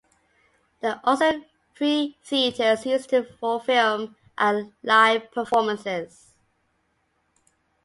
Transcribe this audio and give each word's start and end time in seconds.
There 0.81 0.93
are 0.93 1.01
also 1.03 1.43
three 1.75 2.17
theaters 2.23 2.87
used 2.87 3.11
for 3.39 3.59
film 3.61 4.15
and 4.35 4.73
live 4.81 5.29
performances. 5.31 6.33